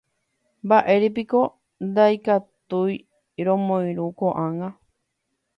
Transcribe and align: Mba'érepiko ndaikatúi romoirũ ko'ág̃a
Mba'érepiko 0.67 1.41
ndaikatúi 1.89 2.95
romoirũ 3.45 4.05
ko'ág̃a 4.23 4.69